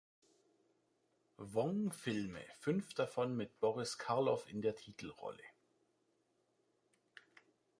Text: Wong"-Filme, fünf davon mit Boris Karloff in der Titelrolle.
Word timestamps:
Wong"-Filme, 1.37 2.39
fünf 2.57 2.91
davon 2.95 3.37
mit 3.37 3.59
Boris 3.59 3.99
Karloff 3.99 4.49
in 4.49 4.63
der 4.63 4.75
Titelrolle. 4.75 5.43